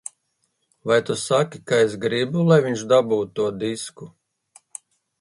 Vai 0.89 0.97
tu 1.09 1.15
saki, 1.25 1.59
ka 1.71 1.79
es 1.89 1.95
gribu, 2.07 2.49
lai 2.49 2.59
viņš 2.65 2.89
dabū 2.95 3.23
to 3.37 3.49
disku? 3.67 4.13